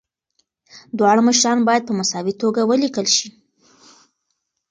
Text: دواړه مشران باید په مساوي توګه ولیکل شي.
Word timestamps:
دواړه 0.97 1.21
مشران 1.29 1.59
باید 1.67 1.83
په 1.85 1.93
مساوي 1.99 2.33
توګه 2.41 2.61
ولیکل 2.65 3.07
شي. 3.15 3.27